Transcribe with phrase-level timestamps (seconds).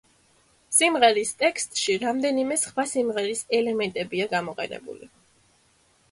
[0.75, 5.11] სიმღერის ტექსტში რამდენიმე სხვა სიმღერის ელემენტებია გამოყენებული.